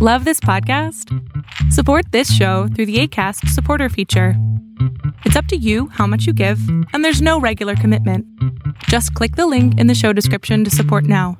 Love 0.00 0.24
this 0.24 0.38
podcast? 0.38 1.12
Support 1.72 2.12
this 2.12 2.32
show 2.32 2.68
through 2.68 2.86
the 2.86 3.00
ACAST 3.02 3.48
supporter 3.48 3.88
feature. 3.88 4.34
It's 5.24 5.34
up 5.34 5.46
to 5.46 5.56
you 5.56 5.88
how 5.88 6.06
much 6.06 6.24
you 6.24 6.32
give, 6.32 6.60
and 6.92 7.04
there's 7.04 7.20
no 7.20 7.40
regular 7.40 7.74
commitment. 7.74 8.24
Just 8.84 9.12
click 9.14 9.34
the 9.34 9.48
link 9.48 9.76
in 9.80 9.88
the 9.88 9.96
show 9.96 10.12
description 10.12 10.62
to 10.62 10.70
support 10.70 11.02
now. 11.02 11.36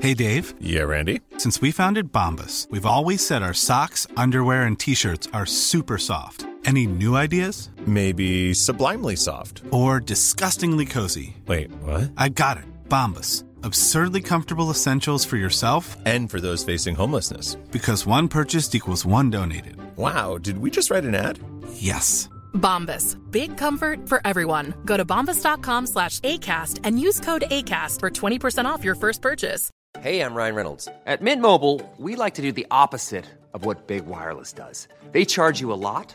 Hey, 0.00 0.14
Dave. 0.14 0.54
Yeah, 0.58 0.82
Randy. 0.82 1.20
Since 1.38 1.60
we 1.60 1.70
founded 1.70 2.10
Bombus, 2.10 2.66
we've 2.68 2.84
always 2.84 3.24
said 3.24 3.44
our 3.44 3.54
socks, 3.54 4.08
underwear, 4.16 4.64
and 4.64 4.76
t 4.76 4.96
shirts 4.96 5.28
are 5.32 5.46
super 5.46 5.98
soft. 5.98 6.46
Any 6.64 6.88
new 6.88 7.14
ideas? 7.14 7.70
Maybe 7.86 8.52
sublimely 8.54 9.14
soft. 9.14 9.62
Or 9.70 10.00
disgustingly 10.00 10.86
cozy? 10.86 11.36
Wait, 11.46 11.70
what? 11.82 12.10
I 12.16 12.28
got 12.28 12.56
it. 12.56 12.64
Bombus. 12.88 13.44
Absurdly 13.64 14.20
comfortable 14.20 14.68
essentials 14.70 15.24
for 15.24 15.38
yourself 15.38 15.96
And 16.04 16.28
for 16.30 16.38
those 16.38 16.62
facing 16.64 16.94
homelessness. 16.94 17.54
because 17.72 18.04
one 18.06 18.28
purchased 18.28 18.74
equals 18.74 19.06
one 19.06 19.30
donated. 19.30 19.76
Wow, 19.96 20.36
did 20.38 20.58
we 20.58 20.70
just 20.70 20.90
write 20.90 21.04
an 21.04 21.14
ad? 21.14 21.38
Yes. 21.72 22.28
Bombas. 22.52 23.16
Big 23.30 23.56
comfort 23.56 24.06
for 24.06 24.20
everyone. 24.26 24.74
Go 24.84 24.96
to 24.98 25.04
bombas.com 25.06 25.86
slash 25.86 26.20
ACAST 26.20 26.80
and 26.84 27.00
use 27.00 27.20
code 27.20 27.44
ACAST 27.50 28.00
for 28.00 28.10
20% 28.10 28.66
off 28.66 28.84
your 28.84 28.94
first 28.96 29.22
purchase. 29.22 29.70
Hey, 30.00 30.20
I'm 30.20 30.34
Ryan 30.34 30.54
Reynolds. 30.56 30.86
At 31.06 31.22
Mint 31.22 31.40
Mobile, 31.40 31.80
we 31.98 32.16
like 32.16 32.34
to 32.34 32.42
do 32.42 32.52
the 32.52 32.66
opposite 32.70 33.24
of 33.54 33.64
what 33.64 33.86
Big 33.86 34.04
Wireless 34.06 34.52
does. 34.52 34.88
They 35.12 35.24
charge 35.24 35.60
you 35.60 35.72
a 35.72 35.80
lot, 35.88 36.14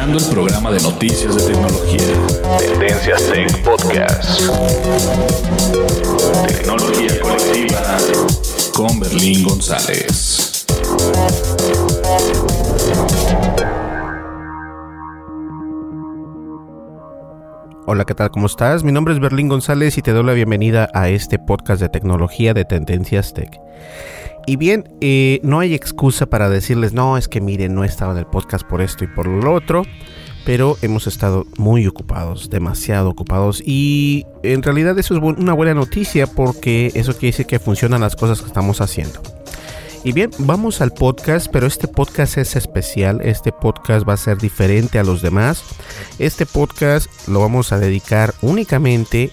El 0.00 0.16
programa 0.30 0.70
de 0.72 0.80
noticias 0.80 1.36
de 1.36 1.52
tecnología. 1.52 2.00
Tendencias 2.58 3.22
Tech 3.30 3.62
Podcast. 3.62 4.40
Tecnología 6.48 7.20
colectiva 7.20 7.98
con 8.72 8.98
Berlín 8.98 9.44
González. 9.44 10.66
Hola, 17.86 18.04
¿qué 18.06 18.14
tal? 18.14 18.30
¿Cómo 18.30 18.46
estás? 18.46 18.82
Mi 18.82 18.92
nombre 18.92 19.12
es 19.12 19.20
Berlín 19.20 19.48
González 19.48 19.98
y 19.98 20.02
te 20.02 20.12
doy 20.12 20.24
la 20.24 20.32
bienvenida 20.32 20.88
a 20.94 21.10
este 21.10 21.38
podcast 21.38 21.82
de 21.82 21.90
tecnología 21.90 22.54
de 22.54 22.64
Tendencias 22.64 23.34
Tech. 23.34 23.60
Y 24.46 24.56
bien, 24.56 24.88
eh, 25.00 25.40
no 25.42 25.60
hay 25.60 25.74
excusa 25.74 26.26
para 26.26 26.48
decirles, 26.48 26.92
no, 26.92 27.16
es 27.16 27.28
que 27.28 27.40
miren, 27.40 27.74
no 27.74 27.84
he 27.84 27.86
estado 27.86 28.12
en 28.12 28.18
el 28.18 28.26
podcast 28.26 28.66
por 28.66 28.80
esto 28.80 29.04
y 29.04 29.06
por 29.06 29.26
lo 29.26 29.54
otro, 29.54 29.82
pero 30.44 30.76
hemos 30.82 31.06
estado 31.06 31.46
muy 31.58 31.86
ocupados, 31.86 32.50
demasiado 32.50 33.10
ocupados 33.10 33.62
y 33.64 34.24
en 34.42 34.62
realidad 34.62 34.98
eso 34.98 35.14
es 35.14 35.22
una 35.22 35.52
buena 35.52 35.74
noticia 35.74 36.26
porque 36.26 36.90
eso 36.94 37.12
quiere 37.12 37.32
decir 37.32 37.46
que 37.46 37.58
funcionan 37.58 38.00
las 38.00 38.16
cosas 38.16 38.40
que 38.40 38.48
estamos 38.48 38.80
haciendo. 38.80 39.20
Y 40.02 40.12
bien, 40.12 40.30
vamos 40.38 40.80
al 40.80 40.92
podcast, 40.92 41.48
pero 41.52 41.66
este 41.66 41.86
podcast 41.86 42.38
es 42.38 42.56
especial, 42.56 43.20
este 43.22 43.52
podcast 43.52 44.08
va 44.08 44.14
a 44.14 44.16
ser 44.16 44.38
diferente 44.38 44.98
a 44.98 45.04
los 45.04 45.20
demás. 45.20 45.62
Este 46.18 46.46
podcast 46.46 47.06
lo 47.28 47.40
vamos 47.40 47.70
a 47.72 47.78
dedicar 47.78 48.32
únicamente 48.40 49.30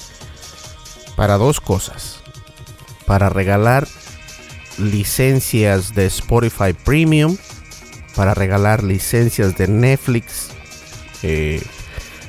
para 1.15 1.37
dos 1.37 1.61
cosas. 1.61 2.19
Para 3.05 3.29
regalar 3.29 3.87
licencias 4.77 5.93
de 5.93 6.05
Spotify 6.05 6.73
Premium, 6.73 7.37
para 8.15 8.33
regalar 8.33 8.83
licencias 8.83 9.55
de 9.57 9.67
Netflix, 9.67 10.49
eh, 11.23 11.61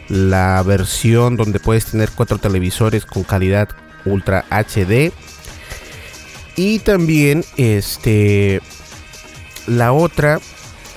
la 0.08 0.62
versión 0.62 1.36
donde 1.36 1.60
puedes 1.60 1.86
tener 1.86 2.10
cuatro 2.14 2.38
televisores 2.38 3.06
con 3.06 3.24
calidad 3.24 3.68
Ultra 4.04 4.44
HD 4.50 5.12
y 6.56 6.78
también 6.80 7.44
este 7.56 8.60
la 9.66 9.92
otra 9.92 10.40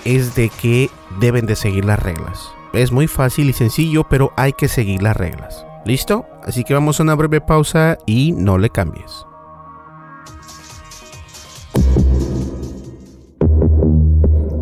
es 0.06 0.35
de 0.35 0.50
que 0.50 0.90
deben 1.19 1.45
de 1.45 1.56
seguir 1.56 1.85
las 1.85 2.00
reglas. 2.00 2.51
Es 2.73 2.91
muy 2.91 3.07
fácil 3.07 3.50
y 3.50 3.53
sencillo, 3.53 4.06
pero 4.09 4.34
hay 4.38 4.53
que 4.53 4.67
seguir 4.67 5.01
las 5.03 5.16
reglas. 5.16 5.66
¿Listo? 5.85 6.25
Así 6.44 6.63
que 6.63 6.73
vamos 6.73 7.00
a 7.00 7.03
una 7.03 7.16
breve 7.16 7.41
pausa 7.41 7.97
y 8.06 8.31
no 8.31 8.57
le 8.57 8.69
cambies. 8.69 9.25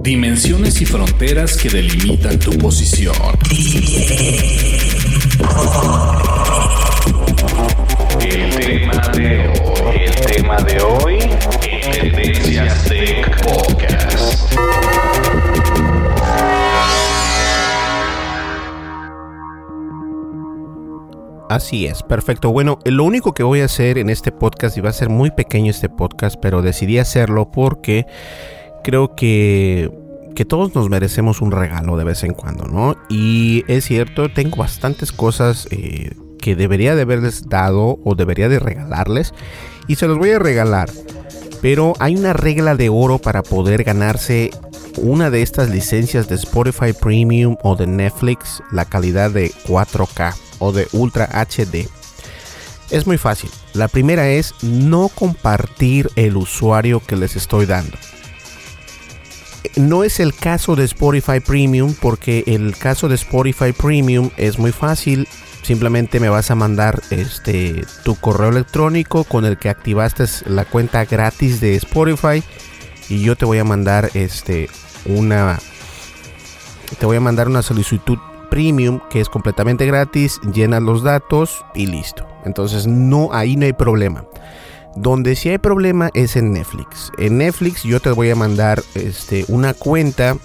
Dimensiones 0.10 0.82
y 0.82 0.88
fronteras 0.88 1.56
que 1.56 1.70
delimitan 1.70 2.40
tu 2.40 2.50
posición. 2.58 3.14
El 8.20 8.56
tema 8.56 9.08
de 9.16 9.48
hoy, 9.50 10.00
el 10.04 10.16
tema 10.26 10.58
de 10.62 10.82
hoy, 10.82 11.20
en 11.62 11.92
Tendencias 11.92 12.86
Tech 12.86 13.44
Podcast. 13.44 14.52
Así 21.50 21.86
es, 21.86 22.02
perfecto. 22.02 22.52
Bueno, 22.52 22.80
lo 22.84 23.04
único 23.04 23.36
que 23.36 23.44
voy 23.44 23.62
a 23.62 23.66
hacer 23.66 24.00
en 24.00 24.10
este 24.10 24.32
podcast, 24.32 24.76
y 24.76 24.82
va 24.82 24.90
a 24.90 24.94
ser 24.94 25.10
muy 25.10 25.30
pequeño 25.30 25.70
este 25.70 25.88
podcast, 25.88 26.36
pero 26.42 26.64
decidí 26.64 26.98
hacerlo 26.98 27.52
porque 27.52 28.08
creo 28.84 29.16
que, 29.16 29.92
que 30.36 30.46
todos 30.46 30.74
nos 30.76 30.90
merecemos 30.90 31.42
un 31.42 31.52
regalo 31.52 31.98
de 31.98 32.04
vez 32.04 32.24
en 32.24 32.34
cuando, 32.34 32.66
¿no? 32.66 32.96
Y 33.10 33.64
es 33.68 33.86
cierto, 33.86 34.30
tengo 34.30 34.58
bastantes 34.58 35.12
cosas 35.12 35.68
eh, 35.72 36.12
que 36.40 36.56
debería 36.56 36.96
de 36.96 37.04
haberles 37.04 37.50
dado 37.50 38.00
o 38.04 38.16
debería 38.16 38.50
de 38.50 38.60
regalarles 38.60 39.34
y 39.88 39.96
se 39.96 40.08
los 40.08 40.18
voy 40.18 40.32
a 40.32 40.40
regalar. 40.40 40.90
Pero 41.62 41.94
hay 42.00 42.16
una 42.16 42.34
regla 42.34 42.76
de 42.76 42.90
oro 42.90 43.18
para 43.20 43.44
poder 43.44 43.84
ganarse 43.84 44.52
una 44.98 45.30
de 45.30 45.42
estas 45.42 45.70
licencias 45.70 46.28
de 46.28 46.36
Spotify 46.36 46.94
Premium 46.94 47.58
o 47.64 47.76
de 47.76 47.88
Netflix, 47.88 48.64
la 48.72 48.86
calidad 48.86 49.32
de 49.32 49.52
4K 49.68 50.36
o 50.60 50.72
de 50.72 50.88
Ultra 50.94 51.26
HD. 51.26 51.88
Es 52.90 53.06
muy 53.06 53.18
fácil. 53.18 53.50
La 53.74 53.88
primera 53.88 54.30
es 54.30 54.54
no 54.64 55.10
compartir 55.10 56.10
el 56.16 56.38
usuario 56.38 57.02
que 57.06 57.16
les 57.16 57.36
estoy 57.36 57.66
dando. 57.66 57.98
No 59.76 60.04
es 60.04 60.20
el 60.20 60.34
caso 60.34 60.76
de 60.76 60.86
Spotify 60.86 61.40
Premium 61.40 61.94
porque 62.00 62.44
el 62.48 62.76
caso 62.78 63.08
de 63.08 63.16
Spotify 63.16 63.72
Premium 63.72 64.30
es 64.38 64.60
muy 64.60 64.72
fácil. 64.72 65.28
Simplemente 65.62 66.20
me 66.20 66.30
vas 66.30 66.52
a 66.52 66.56
mandar 66.56 67.02
este 67.12 67.86
tu 68.04 68.16
correo 68.16 68.50
electrónico 68.50 69.24
con 69.24 69.46
el 69.46 69.58
que 69.58 69.70
activaste 69.70 70.26
la 70.46 70.66
cuenta 70.66 71.06
gratis 71.06 71.62
de 71.62 71.76
Spotify 71.76 72.44
y 73.10 73.22
yo 73.22 73.36
te 73.36 73.46
voy 73.46 73.60
a 73.60 73.64
mandar 73.64 74.10
este 74.14 74.70
una 75.06 75.60
te 76.98 77.06
voy 77.06 77.18
a 77.18 77.22
mandar 77.22 77.48
una 77.48 77.62
solicitud 77.62 78.18
premium 78.50 79.00
que 79.10 79.22
es 79.22 79.30
completamente 79.30 79.86
gratis, 79.86 80.40
llena 80.54 80.80
los 80.80 81.04
datos 81.04 81.64
y 81.76 81.86
listo. 81.86 82.28
Entonces 82.46 82.88
no 82.88 83.30
ahí 83.32 83.56
no 83.56 83.66
hay 83.66 83.74
problema. 83.74 84.26
Donde 85.00 85.38
sí 85.38 85.48
hay 85.48 85.60
problema 85.60 86.10
es 86.14 86.36
en 86.36 86.52
Netflix. 86.52 87.10
En 87.18 87.38
Netflix 87.38 87.84
yo 87.84 88.02
te 88.02 88.12
voy 88.12 88.32
a 88.32 88.36
mandar 88.36 88.84
este, 88.96 89.46
una 89.48 89.74
cuenta 89.74 90.38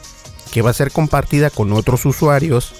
que 0.52 0.62
va 0.62 0.70
a 0.70 0.74
ser 0.74 0.92
compartida 0.92 1.50
con 1.50 1.72
otros 1.72 2.06
usuarios. 2.06 2.72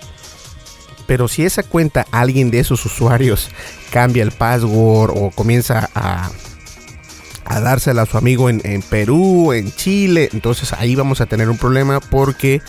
Pero 1.09 1.27
si 1.27 1.45
esa 1.45 1.65
cuenta 1.65 2.07
alguien 2.13 2.53
de 2.53 2.61
esos 2.61 2.87
usuarios 2.87 3.51
cambia 3.91 4.23
el 4.23 4.31
password 4.31 5.15
o 5.17 5.33
comienza 5.33 5.91
a, 5.97 6.31
a 7.45 7.61
dársela 7.61 8.03
a 8.03 8.07
su 8.07 8.19
amigo 8.19 8.49
en, 8.49 8.61
en, 8.63 8.81
Perú, 8.81 9.53
en 9.53 9.75
Chile. 9.75 10.29
Entonces 10.33 10.73
ahí 10.75 10.95
vamos 10.95 11.21
a 11.21 11.27
tener 11.27 11.51
un 11.51 11.59
problema 11.59 11.99
porque 11.99 12.63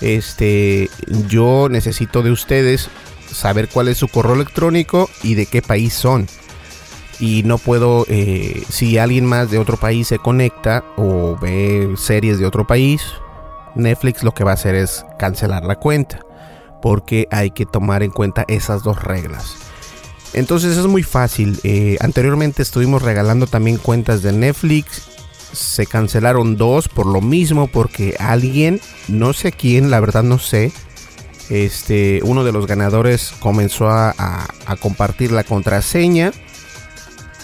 este, 0.00 0.90
yo 1.28 1.68
necesito 1.70 2.24
de 2.24 2.32
ustedes 2.32 2.90
saber 3.32 3.68
cuál 3.68 3.86
es 3.86 3.98
su 3.98 4.08
correo 4.08 4.34
electrónico 4.34 5.08
y 5.22 5.36
de 5.36 5.46
qué 5.46 5.62
país 5.62 5.94
son. 5.94 6.26
Y 7.20 7.42
no 7.42 7.58
puedo, 7.58 8.06
eh, 8.08 8.62
si 8.70 8.96
alguien 8.96 9.26
más 9.26 9.50
de 9.50 9.58
otro 9.58 9.76
país 9.76 10.08
se 10.08 10.18
conecta 10.18 10.82
o 10.96 11.36
ve 11.36 11.92
series 11.98 12.38
de 12.38 12.46
otro 12.46 12.66
país, 12.66 13.02
Netflix 13.74 14.22
lo 14.22 14.32
que 14.32 14.42
va 14.42 14.52
a 14.52 14.54
hacer 14.54 14.74
es 14.74 15.04
cancelar 15.18 15.64
la 15.64 15.76
cuenta. 15.76 16.20
Porque 16.80 17.28
hay 17.30 17.50
que 17.50 17.66
tomar 17.66 18.02
en 18.02 18.10
cuenta 18.10 18.46
esas 18.48 18.82
dos 18.82 19.02
reglas. 19.02 19.54
Entonces 20.32 20.78
es 20.78 20.86
muy 20.86 21.02
fácil. 21.02 21.60
Eh, 21.62 21.98
anteriormente 22.00 22.62
estuvimos 22.62 23.02
regalando 23.02 23.46
también 23.46 23.76
cuentas 23.76 24.22
de 24.22 24.32
Netflix. 24.32 25.02
Se 25.52 25.84
cancelaron 25.84 26.56
dos 26.56 26.88
por 26.88 27.04
lo 27.04 27.20
mismo. 27.20 27.66
Porque 27.66 28.16
alguien, 28.18 28.80
no 29.08 29.34
sé 29.34 29.52
quién, 29.52 29.90
la 29.90 30.00
verdad 30.00 30.22
no 30.22 30.38
sé. 30.38 30.72
Este, 31.50 32.20
uno 32.24 32.44
de 32.44 32.52
los 32.52 32.66
ganadores 32.66 33.34
comenzó 33.40 33.90
a, 33.90 34.14
a 34.16 34.76
compartir 34.76 35.32
la 35.32 35.44
contraseña 35.44 36.32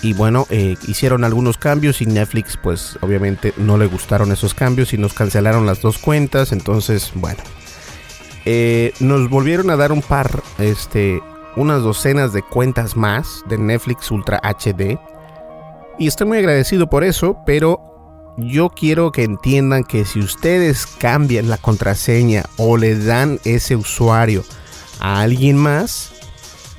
y 0.02 0.12
bueno, 0.12 0.46
eh, 0.50 0.76
hicieron 0.86 1.24
algunos 1.24 1.58
cambios 1.58 2.00
y 2.00 2.06
Netflix 2.06 2.56
pues 2.56 2.98
obviamente 3.00 3.52
no 3.56 3.78
le 3.78 3.86
gustaron 3.86 4.32
esos 4.32 4.54
cambios 4.54 4.92
y 4.92 4.98
nos 4.98 5.14
cancelaron 5.14 5.66
las 5.66 5.80
dos 5.80 5.98
cuentas. 5.98 6.52
Entonces, 6.52 7.12
bueno. 7.14 7.42
Eh, 8.48 8.92
nos 9.00 9.28
volvieron 9.28 9.70
a 9.70 9.76
dar 9.76 9.90
un 9.90 10.02
par, 10.02 10.42
este, 10.58 11.20
unas 11.56 11.82
docenas 11.82 12.32
de 12.32 12.42
cuentas 12.42 12.96
más 12.96 13.42
de 13.48 13.58
Netflix 13.58 14.10
Ultra 14.10 14.40
HD. 14.42 14.98
Y 15.98 16.06
estoy 16.06 16.28
muy 16.28 16.38
agradecido 16.38 16.88
por 16.88 17.02
eso, 17.02 17.38
pero 17.44 18.34
yo 18.36 18.68
quiero 18.68 19.10
que 19.10 19.24
entiendan 19.24 19.82
que 19.82 20.04
si 20.04 20.20
ustedes 20.20 20.86
cambian 20.86 21.48
la 21.48 21.56
contraseña 21.56 22.44
o 22.56 22.76
le 22.76 22.96
dan 22.96 23.40
ese 23.44 23.74
usuario 23.74 24.44
a 25.00 25.22
alguien 25.22 25.56
más, 25.56 26.12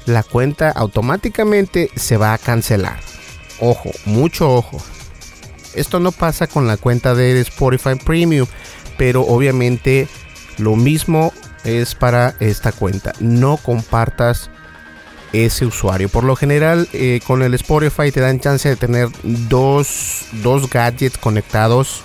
la 0.07 0.23
cuenta 0.23 0.71
automáticamente 0.71 1.91
se 1.95 2.17
va 2.17 2.33
a 2.33 2.37
cancelar. 2.39 2.99
Ojo, 3.59 3.91
mucho 4.05 4.51
ojo. 4.51 4.81
Esto 5.75 5.99
no 5.99 6.11
pasa 6.11 6.47
con 6.47 6.65
la 6.65 6.77
cuenta 6.77 7.13
de 7.13 7.39
Spotify 7.41 7.95
Premium, 8.03 8.47
pero 8.97 9.21
obviamente 9.21 10.07
lo 10.57 10.75
mismo 10.75 11.31
es 11.63 11.93
para 11.93 12.35
esta 12.39 12.71
cuenta. 12.71 13.13
No 13.19 13.57
compartas 13.57 14.49
ese 15.33 15.65
usuario. 15.65 16.09
Por 16.09 16.23
lo 16.23 16.35
general, 16.35 16.87
eh, 16.93 17.19
con 17.27 17.43
el 17.43 17.53
Spotify 17.53 18.11
te 18.11 18.21
dan 18.21 18.39
chance 18.39 18.67
de 18.67 18.75
tener 18.75 19.09
dos, 19.23 20.25
dos 20.41 20.69
gadgets 20.69 21.17
conectados 21.17 22.01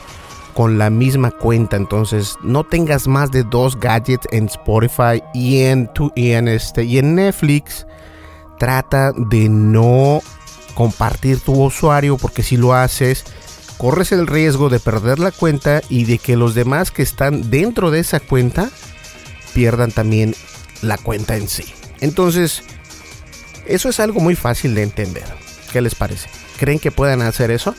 con 0.54 0.76
la 0.76 0.90
misma 0.90 1.30
cuenta. 1.30 1.76
Entonces, 1.76 2.36
no 2.42 2.64
tengas 2.64 3.06
más 3.06 3.30
de 3.30 3.44
dos 3.44 3.78
gadgets 3.78 4.26
en 4.32 4.46
Spotify 4.46 5.22
y 5.32 5.62
en, 5.62 5.88
y 6.14 6.32
en, 6.32 6.48
este, 6.48 6.84
y 6.84 6.98
en 6.98 7.14
Netflix. 7.14 7.86
Trata 8.62 9.10
de 9.10 9.48
no 9.48 10.22
compartir 10.74 11.40
tu 11.40 11.64
usuario 11.64 12.16
porque 12.16 12.44
si 12.44 12.56
lo 12.56 12.74
haces 12.74 13.24
corres 13.76 14.12
el 14.12 14.28
riesgo 14.28 14.68
de 14.68 14.78
perder 14.78 15.18
la 15.18 15.32
cuenta 15.32 15.82
y 15.88 16.04
de 16.04 16.18
que 16.18 16.36
los 16.36 16.54
demás 16.54 16.92
que 16.92 17.02
están 17.02 17.50
dentro 17.50 17.90
de 17.90 17.98
esa 17.98 18.20
cuenta 18.20 18.70
pierdan 19.52 19.90
también 19.90 20.36
la 20.80 20.96
cuenta 20.96 21.34
en 21.36 21.48
sí. 21.48 21.64
Entonces, 21.98 22.62
eso 23.66 23.88
es 23.88 23.98
algo 23.98 24.20
muy 24.20 24.36
fácil 24.36 24.76
de 24.76 24.84
entender. 24.84 25.26
¿Qué 25.72 25.80
les 25.80 25.96
parece? 25.96 26.28
¿Creen 26.56 26.78
que 26.78 26.92
puedan 26.92 27.20
hacer 27.20 27.50
eso? 27.50 27.74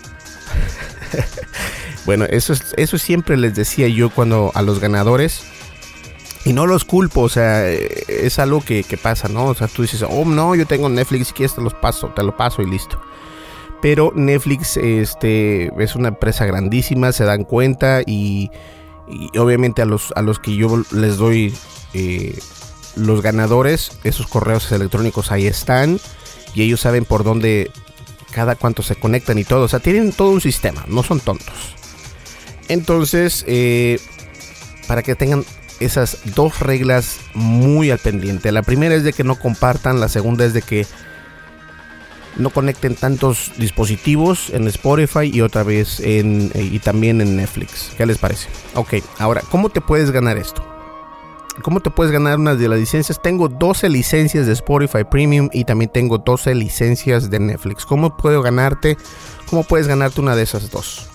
bueno, 2.06 2.26
eso, 2.26 2.52
es, 2.52 2.74
eso 2.76 2.98
siempre 2.98 3.38
les 3.38 3.56
decía 3.56 3.88
yo 3.88 4.10
cuando 4.10 4.52
a 4.54 4.62
los 4.62 4.82
ganadores 4.82 5.44
y 6.46 6.54
no 6.54 6.68
los 6.68 6.84
culpo, 6.84 7.22
o 7.22 7.30
sea, 7.30 7.70
es 7.70 8.38
algo 8.40 8.62
que, 8.62 8.84
pasa, 9.02 9.30
¿no? 9.30 9.46
O 9.46 9.56
sea, 9.56 9.68
tú 9.68 9.82
dices, 9.82 10.04
oh, 10.08 10.26
no, 10.26 10.56
yo 10.56 10.66
tengo 10.66 10.90
Netflix, 10.90 11.28
si 11.28 11.34
quieres 11.34 11.56
te 11.56 11.62
los 11.62 11.74
paso, 11.74 12.08
te 12.10 12.24
lo 12.24 12.36
paso 12.36 12.62
y 12.62 12.70
listo. 12.70 13.00
Pero 13.82 14.12
Netflix 14.16 14.78
este, 14.78 15.72
es 15.82 15.96
una 15.96 16.10
empresa 16.10 16.46
grandísima, 16.46 17.12
se 17.12 17.24
dan 17.24 17.44
cuenta 17.44 18.02
y, 18.06 18.52
obviamente 19.38 19.82
a 19.82 19.86
los, 19.86 20.12
a 20.16 20.22
los 20.22 20.40
que 20.40 20.56
yo 20.56 20.84
les 20.92 21.18
doy 21.18 21.54
eh, 21.94 22.38
los 22.96 23.22
ganadores, 23.22 23.98
esos 24.04 24.28
correos 24.28 24.72
electrónicos 24.72 25.32
ahí 25.32 25.48
están 25.48 26.00
y 26.54 26.64
ellos 26.64 26.82
saben 26.82 27.06
por 27.06 27.24
dónde 27.24 27.72
cada 28.32 28.56
cuánto 28.56 28.84
se 28.84 28.96
conectan 28.96 29.38
y 29.38 29.44
todo. 29.44 29.64
O 29.64 29.68
sea, 29.68 29.80
tienen 29.80 30.12
todo 30.12 30.32
un 30.32 30.42
sistema, 30.42 30.84
no 30.88 31.04
son 31.04 31.20
tontos. 31.20 31.76
Entonces, 32.68 33.46
eh, 33.48 34.00
para 34.88 35.04
que 35.04 35.16
tengan 35.16 35.46
esas 35.80 36.18
dos 36.36 36.60
reglas 36.60 37.20
muy 37.34 37.92
al 37.92 38.00
pendiente. 38.00 38.52
La 38.52 38.62
primera 38.62 38.96
es 38.96 39.04
de 39.04 39.14
que 39.14 39.24
no 39.24 39.36
compartan, 39.36 40.00
la 40.00 40.10
segunda 40.10 40.46
es 40.46 40.54
de 40.54 40.62
que 40.62 40.86
no 42.36 42.50
conecten 42.50 42.96
tantos 42.96 43.52
dispositivos 43.58 44.50
en 44.50 44.68
Spotify 44.68 45.30
y 45.32 45.42
otra 45.42 45.64
vez 45.64 46.00
en 46.00 46.52
y 46.56 46.80
también 46.80 47.22
en 47.22 47.38
Netflix. 47.38 47.92
¿Qué 47.98 48.06
les 48.06 48.18
parece? 48.18 48.50
Ok, 48.76 48.96
ahora, 49.20 49.42
¿cómo 49.52 49.70
te 49.70 49.82
puedes 49.82 50.12
ganar 50.12 50.38
esto? 50.38 50.64
¿Cómo 51.62 51.82
te 51.82 51.92
puedes 51.92 52.12
ganar 52.12 52.40
una 52.40 52.56
de 52.56 52.68
las 52.68 52.80
licencias? 52.80 53.22
Tengo 53.22 53.48
12 53.48 53.88
licencias 53.90 54.48
de 54.48 54.54
Spotify 54.54 55.04
Premium 55.04 55.50
y 55.54 55.66
también 55.66 55.92
tengo 55.92 56.18
12 56.18 56.56
licencias 56.56 57.30
de 57.30 57.40
Netflix. 57.40 57.86
¿Cómo 57.86 58.18
puedo 58.18 58.42
ganarte? 58.42 58.98
¿Cómo 59.50 59.64
puedes 59.64 59.88
ganarte 59.88 60.20
una 60.20 60.36
de 60.36 60.42
esas 60.42 60.72
dos? 60.72 61.08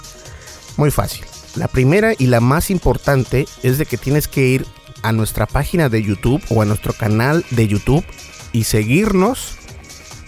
Muy 0.76 0.92
fácil. 0.92 1.24
La 1.58 1.66
primera 1.66 2.12
y 2.16 2.26
la 2.26 2.40
más 2.40 2.70
importante 2.70 3.48
es 3.64 3.78
de 3.78 3.86
que 3.86 3.96
tienes 3.96 4.28
que 4.28 4.46
ir 4.46 4.64
a 5.02 5.10
nuestra 5.10 5.44
página 5.44 5.88
de 5.88 6.00
YouTube 6.04 6.40
o 6.50 6.62
a 6.62 6.64
nuestro 6.64 6.92
canal 6.92 7.44
de 7.50 7.66
YouTube 7.66 8.04
y 8.52 8.62
seguirnos 8.62 9.56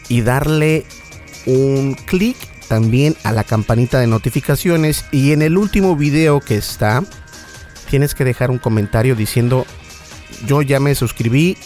y 0.09 0.23
darle 0.23 0.85
un 1.47 1.95
clic 1.95 2.37
también 2.67 3.15
a 3.23 3.31
la 3.31 3.45
campanita 3.45 4.01
de 4.01 4.09
notificaciones. 4.09 5.05
Y 5.13 5.31
en 5.31 5.43
el 5.43 5.57
último 5.57 5.95
video 5.95 6.41
que 6.41 6.57
está 6.57 7.05
tienes 7.89 8.17
que 8.17 8.25
dejar 8.25 8.51
un 8.51 8.59
comentario 8.59 9.15
diciendo 9.15 9.67
yo 10.47 10.63
ya 10.63 10.81
me 10.81 10.97
suscribí. 10.97 11.57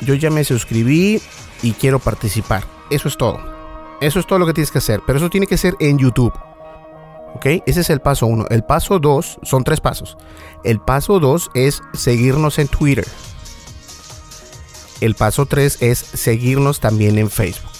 Yo 0.00 0.14
ya 0.14 0.30
me 0.30 0.44
suscribí 0.44 1.20
y 1.60 1.72
quiero 1.72 1.98
participar 1.98 2.64
eso 2.88 3.08
es 3.08 3.16
todo. 3.16 3.40
Eso 4.00 4.20
es 4.20 4.28
todo 4.28 4.38
lo 4.38 4.46
que 4.46 4.52
tienes 4.52 4.70
que 4.70 4.78
hacer. 4.78 5.00
Pero 5.04 5.18
eso 5.18 5.28
tiene 5.28 5.48
que 5.48 5.56
ser 5.56 5.74
en 5.80 5.98
YouTube 5.98 6.32
¿Ok? 7.34 7.46
Ese 7.66 7.80
es 7.80 7.90
el 7.90 8.00
paso 8.00 8.26
uno. 8.26 8.46
El 8.50 8.64
paso 8.64 8.98
dos, 8.98 9.38
son 9.42 9.64
tres 9.64 9.80
pasos. 9.80 10.16
El 10.64 10.80
paso 10.80 11.18
dos 11.18 11.50
es 11.54 11.82
seguirnos 11.94 12.58
en 12.58 12.68
Twitter. 12.68 13.06
El 15.00 15.14
paso 15.14 15.46
tres 15.46 15.78
es 15.80 15.98
seguirnos 15.98 16.80
también 16.80 17.18
en 17.18 17.30
Facebook. 17.30 17.70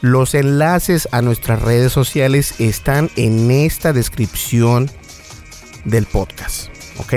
Los 0.00 0.34
enlaces 0.34 1.08
a 1.12 1.22
nuestras 1.22 1.62
redes 1.62 1.92
sociales 1.92 2.60
están 2.60 3.10
en 3.16 3.50
esta 3.50 3.92
descripción 3.92 4.90
del 5.84 6.06
podcast. 6.06 6.68
¿Ok? 6.98 7.12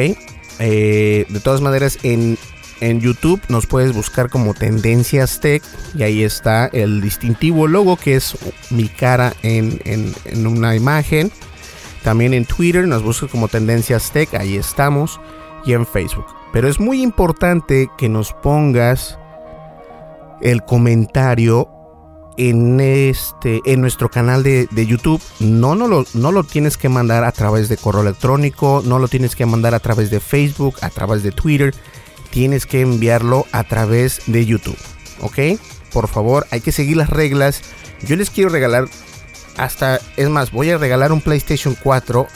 Eh, 0.59 1.25
de 1.27 1.39
todas 1.39 1.61
maneras, 1.61 1.97
en 2.03 2.37
en 2.81 2.99
YouTube 2.99 3.41
nos 3.49 3.65
puedes 3.65 3.93
buscar 3.93 4.29
como 4.29 4.53
Tendencias 4.53 5.39
Tech 5.39 5.63
y 5.93 6.03
ahí 6.03 6.23
está 6.23 6.67
el 6.67 7.01
distintivo 7.01 7.67
logo 7.67 7.97
que 7.97 8.15
es 8.15 8.37
mi 8.69 8.87
cara 8.87 9.33
en, 9.43 10.13
una 10.45 10.75
imagen. 10.75 11.31
También 12.03 12.33
en 12.33 12.45
Twitter 12.45 12.87
nos 12.87 13.03
buscas 13.03 13.29
como 13.29 13.47
Tendencias 13.47 14.11
Tech, 14.11 14.33
ahí 14.35 14.55
estamos. 14.55 15.19
Y 15.65 15.73
en 15.73 15.85
Facebook. 15.85 16.25
Pero 16.53 16.69
es 16.69 16.79
muy 16.79 17.01
importante 17.01 17.89
que 17.97 18.07
nos 18.07 18.31
pongas 18.31 19.19
el 20.41 20.63
comentario 20.63 21.69
en 22.37 22.79
este 22.79 23.61
en 23.65 23.81
nuestro 23.81 24.09
canal 24.09 24.43
de, 24.43 24.67
YouTube 24.71 25.21
no, 25.39 25.73
no, 25.75 25.87
lo, 25.87 26.05
no 26.13 26.31
lo 26.31 26.43
tienes 26.43 26.77
que 26.77 26.87
mandar 26.87 27.23
a 27.23 27.31
través 27.31 27.67
de 27.67 27.77
correo 27.77 28.03
electrónico 28.03 28.83
no 28.85 28.99
lo 28.99 29.07
tienes 29.07 29.35
que 29.35 29.47
mandar 29.47 29.73
a 29.73 29.79
través 29.79 30.11
de 30.11 30.19
Facebook 30.19 30.75
a 30.81 30.91
través 30.91 31.23
de 31.23 31.31
Twitter 31.31 31.73
tienes 32.29 32.65
que 32.65 32.81
enviarlo 32.81 33.45
a 33.51 33.63
través 33.63 34.21
de 34.27 34.45
YouTube. 34.45 34.77
¿Ok? 35.21 35.59
Por 35.91 36.07
favor, 36.07 36.45
hay 36.51 36.61
que 36.61 36.71
seguir 36.71 36.97
las 36.97 37.09
reglas. 37.09 37.61
Yo 38.01 38.15
les 38.15 38.29
quiero 38.29 38.49
regalar 38.49 38.85
hasta, 39.57 39.99
es 40.15 40.29
más, 40.29 40.51
voy 40.51 40.69
a 40.69 40.77
regalar 40.77 41.11
un 41.11 41.21
PlayStation 41.21 41.75
4 41.81 42.27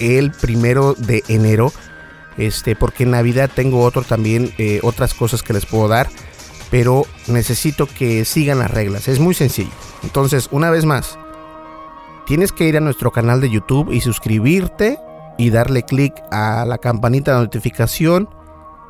el 0.00 0.32
primero 0.32 0.94
de 0.94 1.22
enero. 1.28 1.72
Este, 2.36 2.76
porque 2.76 3.04
en 3.04 3.12
Navidad 3.12 3.50
tengo 3.54 3.82
otro 3.82 4.02
también, 4.02 4.52
eh, 4.58 4.80
otras 4.82 5.14
cosas 5.14 5.42
que 5.42 5.54
les 5.54 5.64
puedo 5.64 5.88
dar. 5.88 6.08
Pero 6.70 7.06
necesito 7.28 7.86
que 7.86 8.24
sigan 8.24 8.58
las 8.58 8.70
reglas. 8.70 9.08
Es 9.08 9.20
muy 9.20 9.34
sencillo. 9.34 9.70
Entonces, 10.02 10.48
una 10.50 10.68
vez 10.68 10.84
más, 10.84 11.18
tienes 12.26 12.52
que 12.52 12.66
ir 12.66 12.76
a 12.76 12.80
nuestro 12.80 13.12
canal 13.12 13.40
de 13.40 13.48
YouTube 13.48 13.92
y 13.92 14.00
suscribirte 14.00 14.98
y 15.38 15.50
darle 15.50 15.84
clic 15.84 16.14
a 16.30 16.64
la 16.66 16.78
campanita 16.78 17.34
de 17.34 17.40
notificación 17.40 18.28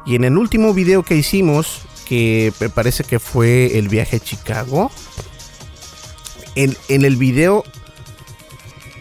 y 0.07 0.15
en 0.15 0.25
el 0.25 0.39
último 0.39 0.73
video 0.73 1.03
que 1.03 1.17
hicimos, 1.17 1.83
que 2.07 2.53
me 2.61 2.69
parece 2.69 3.03
que 3.03 3.19
fue 3.19 3.77
el 3.79 3.89
viaje 3.89 4.17
a 4.17 4.21
Chicago, 4.21 4.91
en, 6.55 6.77
el 6.89 7.17
video, 7.17 7.65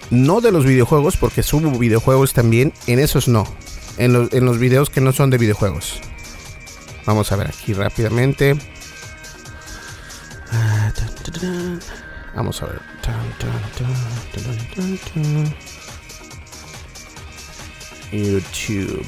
no 0.10 0.42
de 0.42 0.52
los 0.52 0.66
videojuegos, 0.66 1.16
porque 1.16 1.44
subo 1.44 1.70
videojuegos 1.78 2.34
también, 2.34 2.74
en 2.88 3.00
esos 3.00 3.28
no. 3.28 3.46
En 3.98 4.12
los, 4.12 4.34
en 4.34 4.44
los 4.44 4.58
videos 4.58 4.90
que 4.90 5.00
no 5.00 5.14
son 5.14 5.30
de 5.30 5.38
videojuegos. 5.38 6.02
Vamos 7.06 7.32
a 7.32 7.38
ver 7.38 7.48
aquí 7.48 7.74
rápidamente. 7.74 8.58
Vamos 12.36 12.62
a 12.62 12.66
ver. 12.66 12.82
YouTube. 18.12 19.06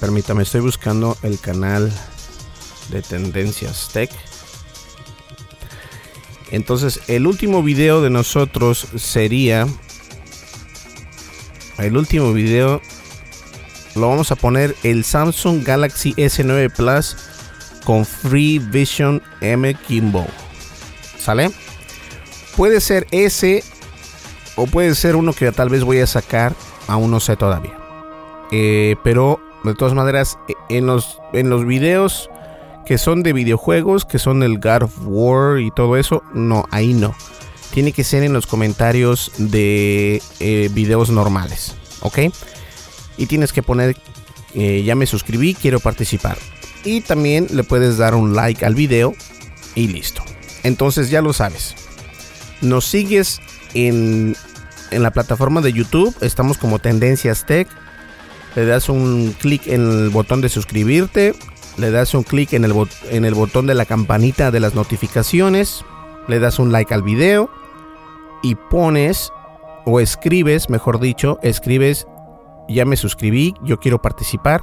Permítame, 0.00 0.42
estoy 0.42 0.62
buscando 0.62 1.16
el 1.22 1.38
canal 1.38 1.92
de 2.88 3.02
Tendencias 3.02 3.90
Tech. 3.92 4.10
Entonces, 6.50 7.00
el 7.08 7.26
último 7.26 7.62
video 7.62 8.02
de 8.02 8.10
nosotros 8.10 8.88
sería. 8.96 9.66
El 11.78 11.96
último 11.96 12.32
video 12.32 12.82
lo 13.94 14.08
vamos 14.08 14.30
a 14.30 14.36
poner 14.36 14.76
el 14.82 15.04
Samsung 15.04 15.64
Galaxy 15.64 16.12
S9 16.14 16.74
Plus 16.74 17.16
con 17.84 18.04
Free 18.04 18.58
Vision 18.58 19.22
M 19.40 19.74
Gimbal. 19.86 20.28
¿Sale? 21.18 21.50
Puede 22.56 22.80
ser 22.80 23.06
ese 23.10 23.64
o 24.60 24.66
puede 24.66 24.94
ser 24.94 25.16
uno 25.16 25.32
que 25.32 25.50
tal 25.52 25.70
vez 25.70 25.84
voy 25.84 26.00
a 26.00 26.06
sacar, 26.06 26.54
aún 26.86 27.10
no 27.10 27.18
sé 27.18 27.36
todavía. 27.36 27.78
Eh, 28.52 28.96
pero 29.02 29.40
de 29.64 29.74
todas 29.74 29.94
maneras, 29.94 30.38
en 30.68 30.86
los, 30.86 31.18
en 31.32 31.48
los 31.48 31.66
videos 31.66 32.28
que 32.84 32.98
son 32.98 33.22
de 33.22 33.32
videojuegos, 33.32 34.04
que 34.04 34.18
son 34.18 34.42
el 34.42 34.58
God 34.58 34.82
of 34.82 34.92
War 35.04 35.60
y 35.60 35.70
todo 35.70 35.96
eso, 35.96 36.22
no, 36.34 36.66
ahí 36.70 36.92
no. 36.92 37.14
Tiene 37.72 37.92
que 37.92 38.04
ser 38.04 38.22
en 38.22 38.32
los 38.34 38.46
comentarios 38.46 39.32
de 39.38 40.20
eh, 40.40 40.68
videos 40.72 41.08
normales, 41.08 41.76
¿ok? 42.00 42.18
Y 43.16 43.26
tienes 43.26 43.52
que 43.52 43.62
poner, 43.62 43.96
eh, 44.54 44.82
ya 44.84 44.94
me 44.94 45.06
suscribí, 45.06 45.54
quiero 45.54 45.80
participar. 45.80 46.36
Y 46.84 47.00
también 47.00 47.46
le 47.50 47.64
puedes 47.64 47.96
dar 47.96 48.14
un 48.14 48.34
like 48.34 48.64
al 48.66 48.74
video 48.74 49.14
y 49.74 49.88
listo. 49.88 50.22
Entonces 50.64 51.08
ya 51.08 51.22
lo 51.22 51.32
sabes. 51.32 51.76
Nos 52.60 52.84
sigues 52.84 53.40
en, 53.74 54.36
en 54.90 55.02
la 55.02 55.10
plataforma 55.10 55.60
de 55.60 55.72
YouTube, 55.72 56.14
estamos 56.20 56.58
como 56.58 56.78
Tendencias 56.78 57.46
Tech. 57.46 57.68
Le 58.56 58.64
das 58.64 58.88
un 58.88 59.34
clic 59.38 59.66
en 59.66 59.88
el 59.88 60.10
botón 60.10 60.40
de 60.40 60.48
suscribirte 60.48 61.34
le 61.80 61.90
das 61.90 62.14
un 62.14 62.22
clic 62.22 62.52
en 62.52 62.64
el, 62.64 63.34
botón 63.34 63.66
de 63.66 63.74
la 63.74 63.86
campanita 63.86 64.50
de 64.50 64.60
las 64.60 64.74
notificaciones, 64.74 65.84
le 66.28 66.38
das 66.38 66.58
un 66.58 66.72
like 66.72 66.92
al 66.92 67.02
video 67.02 67.50
y 68.42 68.54
pones 68.54 69.32
o 69.86 70.00
escribes, 70.00 70.68
mejor 70.68 71.00
dicho, 71.00 71.38
escribes, 71.42 72.06
ya 72.68 72.84
me 72.84 72.96
suscribí, 72.96 73.54
yo 73.62 73.78
quiero 73.78 74.02
participar. 74.02 74.62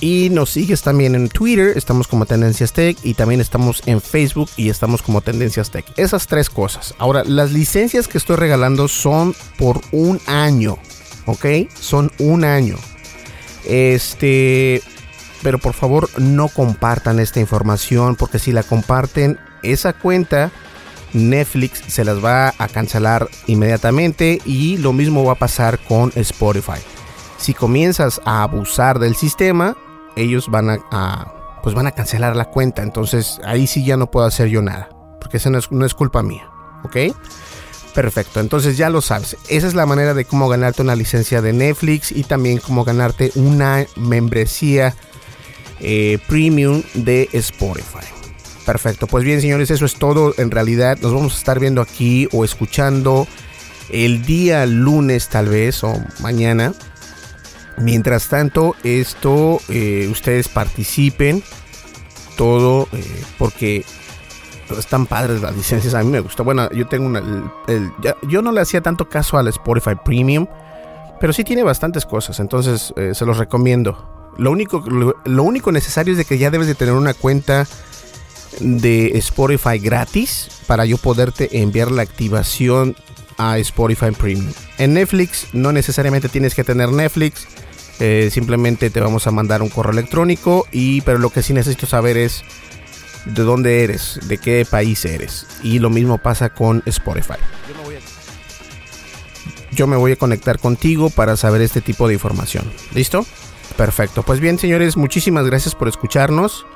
Y 0.00 0.28
nos 0.30 0.50
sigues 0.50 0.82
también 0.82 1.14
en 1.14 1.28
Twitter, 1.28 1.72
estamos 1.76 2.06
como 2.06 2.26
Tendencias 2.26 2.72
Tech 2.72 2.98
y 3.02 3.14
también 3.14 3.40
estamos 3.40 3.82
en 3.86 4.02
Facebook 4.02 4.50
y 4.56 4.68
estamos 4.68 5.00
como 5.02 5.22
Tendencias 5.22 5.70
Tech. 5.70 5.86
Esas 5.96 6.26
tres 6.26 6.50
cosas. 6.50 6.94
Ahora, 6.98 7.24
las 7.24 7.52
licencias 7.52 8.06
que 8.06 8.18
estoy 8.18 8.36
regalando 8.36 8.88
son 8.88 9.34
por 9.56 9.80
un 9.92 10.20
año, 10.26 10.76
¿ok? 11.24 11.46
Son 11.80 12.12
un 12.18 12.44
año. 12.44 12.76
Este, 13.64 14.82
pero 15.42 15.58
por 15.58 15.72
favor 15.72 16.10
no 16.18 16.48
compartan 16.48 17.18
esta 17.18 17.40
información 17.40 18.16
porque 18.16 18.38
si 18.38 18.52
la 18.52 18.62
comparten, 18.62 19.38
esa 19.62 19.94
cuenta 19.94 20.52
Netflix 21.14 21.82
se 21.88 22.04
las 22.04 22.22
va 22.22 22.52
a 22.58 22.68
cancelar 22.68 23.28
inmediatamente 23.46 24.40
y 24.44 24.76
lo 24.76 24.92
mismo 24.92 25.24
va 25.24 25.32
a 25.32 25.36
pasar 25.36 25.78
con 25.78 26.12
Spotify. 26.14 26.80
Si 27.38 27.54
comienzas 27.54 28.20
a 28.24 28.42
abusar 28.42 28.98
del 28.98 29.14
sistema, 29.14 29.76
ellos 30.16 30.48
van 30.48 30.70
a, 30.70 31.32
pues 31.62 31.74
van 31.74 31.86
a 31.86 31.92
cancelar 31.92 32.34
la 32.34 32.46
cuenta. 32.46 32.82
Entonces 32.82 33.40
ahí 33.44 33.66
sí 33.66 33.84
ya 33.84 33.96
no 33.96 34.10
puedo 34.10 34.26
hacer 34.26 34.48
yo 34.48 34.62
nada, 34.62 34.88
porque 35.20 35.36
eso 35.36 35.50
no 35.50 35.58
es, 35.58 35.70
no 35.70 35.84
es 35.86 35.94
culpa 35.94 36.22
mía, 36.22 36.48
¿ok? 36.84 36.96
Perfecto, 37.94 38.40
entonces 38.40 38.76
ya 38.76 38.90
lo 38.90 39.00
sabes. 39.00 39.38
Esa 39.48 39.66
es 39.66 39.74
la 39.74 39.86
manera 39.86 40.12
de 40.12 40.26
cómo 40.26 40.50
ganarte 40.50 40.82
una 40.82 40.94
licencia 40.94 41.40
de 41.40 41.54
Netflix 41.54 42.12
y 42.12 42.24
también 42.24 42.58
cómo 42.58 42.84
ganarte 42.84 43.32
una 43.36 43.86
membresía 43.96 44.94
eh, 45.80 46.18
premium 46.28 46.82
de 46.92 47.30
Spotify. 47.32 48.06
Perfecto, 48.66 49.06
pues 49.06 49.24
bien 49.24 49.40
señores, 49.40 49.70
eso 49.70 49.86
es 49.86 49.94
todo. 49.94 50.34
En 50.36 50.50
realidad 50.50 50.98
nos 51.00 51.14
vamos 51.14 51.34
a 51.34 51.38
estar 51.38 51.58
viendo 51.58 51.80
aquí 51.80 52.28
o 52.32 52.44
escuchando 52.44 53.26
el 53.88 54.26
día 54.26 54.66
lunes 54.66 55.28
tal 55.28 55.48
vez 55.48 55.82
o 55.82 55.94
mañana. 56.20 56.74
Mientras 57.78 58.28
tanto, 58.28 58.74
esto 58.84 59.58
eh, 59.68 60.08
ustedes 60.10 60.48
participen 60.48 61.42
todo 62.36 62.88
eh, 62.92 63.22
porque 63.38 63.84
están 64.76 65.06
padres 65.06 65.42
las 65.42 65.56
licencias. 65.56 65.94
A 65.94 66.02
mí 66.02 66.10
me 66.10 66.20
gusta. 66.20 66.42
Bueno, 66.42 66.70
yo 66.72 66.86
tengo 66.86 67.06
una. 67.06 67.22
yo 68.28 68.42
no 68.42 68.52
le 68.52 68.60
hacía 68.60 68.80
tanto 68.80 69.08
caso 69.08 69.38
al 69.38 69.48
Spotify 69.48 69.94
Premium, 70.04 70.46
pero 71.20 71.32
sí 71.32 71.44
tiene 71.44 71.62
bastantes 71.62 72.06
cosas. 72.06 72.40
Entonces 72.40 72.92
se 73.12 73.24
los 73.26 73.38
recomiendo. 73.38 74.16
Lo 74.38 74.50
único, 74.50 74.84
lo, 75.24 75.42
único 75.42 75.72
necesario 75.72 76.12
es 76.12 76.18
de 76.18 76.24
que 76.24 76.38
ya 76.38 76.50
debes 76.50 76.66
de 76.66 76.74
tener 76.74 76.94
una 76.94 77.14
cuenta 77.14 77.66
de 78.60 79.16
Spotify 79.18 79.78
gratis 79.78 80.48
para 80.66 80.84
yo 80.84 80.98
poderte 80.98 81.62
enviar 81.62 81.90
la 81.90 82.02
activación 82.02 82.96
a 83.38 83.58
Spotify 83.58 84.10
Premium. 84.10 84.52
En 84.78 84.94
Netflix 84.94 85.48
no 85.52 85.72
necesariamente 85.72 86.28
tienes 86.28 86.54
que 86.54 86.64
tener 86.64 86.90
Netflix, 86.90 87.46
eh, 88.00 88.28
simplemente 88.30 88.90
te 88.90 89.00
vamos 89.00 89.26
a 89.26 89.30
mandar 89.30 89.62
un 89.62 89.68
correo 89.68 89.92
electrónico 89.92 90.66
y 90.70 91.00
pero 91.02 91.18
lo 91.18 91.30
que 91.30 91.42
sí 91.42 91.52
necesito 91.52 91.86
saber 91.86 92.16
es 92.16 92.44
de 93.24 93.42
dónde 93.42 93.84
eres, 93.84 94.20
de 94.28 94.38
qué 94.38 94.66
país 94.68 95.04
eres 95.04 95.46
y 95.62 95.78
lo 95.78 95.90
mismo 95.90 96.18
pasa 96.18 96.50
con 96.50 96.82
Spotify. 96.86 97.34
Yo 99.72 99.86
me 99.86 99.96
voy 99.96 100.12
a 100.12 100.16
conectar 100.16 100.58
contigo 100.58 101.10
para 101.10 101.36
saber 101.36 101.60
este 101.60 101.80
tipo 101.80 102.08
de 102.08 102.14
información. 102.14 102.64
¿Listo? 102.94 103.26
Perfecto. 103.76 104.22
Pues 104.22 104.40
bien, 104.40 104.58
señores, 104.58 104.96
muchísimas 104.96 105.44
gracias 105.44 105.74
por 105.74 105.88
escucharnos. 105.88 106.66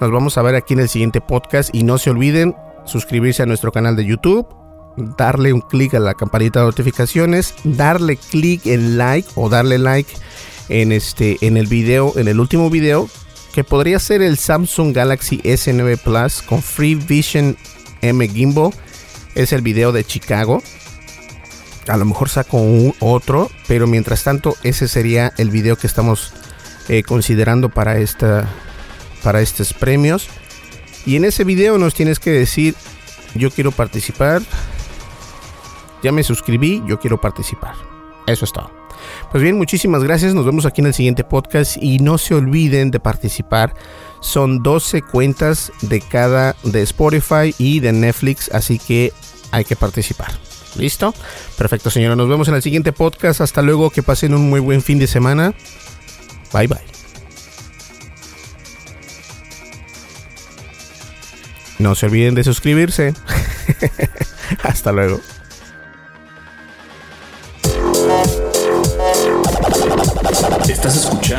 Nos 0.00 0.10
vamos 0.10 0.38
a 0.38 0.42
ver 0.42 0.54
aquí 0.54 0.74
en 0.74 0.80
el 0.80 0.88
siguiente 0.88 1.20
podcast 1.20 1.74
y 1.74 1.82
no 1.82 1.98
se 1.98 2.10
olviden 2.10 2.54
suscribirse 2.84 3.42
a 3.42 3.46
nuestro 3.46 3.72
canal 3.72 3.96
de 3.96 4.04
YouTube, 4.04 4.46
darle 4.96 5.52
un 5.52 5.60
clic 5.60 5.94
a 5.94 6.00
la 6.00 6.14
campanita 6.14 6.60
de 6.60 6.66
notificaciones, 6.66 7.54
darle 7.64 8.16
clic 8.16 8.66
en 8.66 8.96
like 8.96 9.28
o 9.34 9.48
darle 9.48 9.78
like 9.78 10.12
en 10.68 10.92
este 10.92 11.38
en 11.40 11.56
el 11.56 11.66
video, 11.66 12.12
en 12.16 12.28
el 12.28 12.40
último 12.40 12.70
video 12.70 13.08
que 13.54 13.64
podría 13.64 13.98
ser 13.98 14.22
el 14.22 14.36
Samsung 14.36 14.94
Galaxy 14.94 15.38
S9 15.38 15.98
Plus 15.98 16.42
con 16.42 16.62
Free 16.62 16.94
Vision 16.94 17.56
M 18.02 18.28
Gimbal. 18.28 18.70
Es 19.34 19.52
el 19.52 19.62
video 19.62 19.92
de 19.92 20.04
Chicago 20.04 20.62
a 21.88 21.96
lo 21.96 22.04
mejor 22.04 22.28
saco 22.28 22.58
otro, 23.00 23.50
pero 23.68 23.86
mientras 23.86 24.24
tanto 24.24 24.54
ese 24.62 24.88
sería 24.88 25.32
el 25.38 25.50
video 25.50 25.76
que 25.76 25.86
estamos 25.86 26.32
eh, 26.88 27.02
considerando 27.02 27.68
para, 27.68 27.98
esta, 27.98 28.48
para 29.22 29.40
estos 29.40 29.72
premios. 29.72 30.28
Y 31.04 31.16
en 31.16 31.24
ese 31.24 31.44
video 31.44 31.78
nos 31.78 31.94
tienes 31.94 32.18
que 32.18 32.30
decir, 32.30 32.74
yo 33.34 33.50
quiero 33.50 33.70
participar, 33.70 34.42
ya 36.02 36.12
me 36.12 36.22
suscribí, 36.22 36.82
yo 36.86 36.98
quiero 36.98 37.20
participar. 37.20 37.95
Eso 38.26 38.44
es 38.44 38.52
todo. 38.52 38.70
Pues 39.30 39.42
bien, 39.42 39.56
muchísimas 39.56 40.02
gracias. 40.02 40.34
Nos 40.34 40.46
vemos 40.46 40.66
aquí 40.66 40.80
en 40.80 40.88
el 40.88 40.94
siguiente 40.94 41.24
podcast 41.24 41.76
y 41.80 41.98
no 41.98 42.18
se 42.18 42.34
olviden 42.34 42.90
de 42.90 43.00
participar. 43.00 43.74
Son 44.20 44.62
12 44.62 45.02
cuentas 45.02 45.72
de 45.82 46.00
cada 46.00 46.56
de 46.64 46.82
Spotify 46.82 47.54
y 47.58 47.80
de 47.80 47.92
Netflix, 47.92 48.50
así 48.52 48.78
que 48.78 49.12
hay 49.52 49.64
que 49.64 49.76
participar. 49.76 50.32
¿Listo? 50.76 51.14
Perfecto, 51.56 51.90
señora. 51.90 52.16
Nos 52.16 52.28
vemos 52.28 52.48
en 52.48 52.54
el 52.54 52.62
siguiente 52.62 52.92
podcast. 52.92 53.40
Hasta 53.40 53.62
luego. 53.62 53.90
Que 53.90 54.02
pasen 54.02 54.34
un 54.34 54.50
muy 54.50 54.60
buen 54.60 54.82
fin 54.82 54.98
de 54.98 55.06
semana. 55.06 55.54
Bye 56.52 56.66
bye. 56.66 56.78
No 61.78 61.94
se 61.94 62.06
olviden 62.06 62.34
de 62.34 62.44
suscribirse. 62.44 63.14
Hasta 64.62 64.92
luego. 64.92 65.20